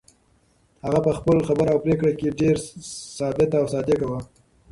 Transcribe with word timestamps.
هغه 0.85 0.99
په 1.05 1.11
خپله 1.17 1.41
خبره 1.47 1.69
او 1.73 1.79
پرېکړه 1.85 2.11
کې 2.19 2.35
ډېره 2.39 2.59
ثابته 3.17 3.55
او 3.61 3.67
صادقه 3.73 4.05
وه. 4.11 4.19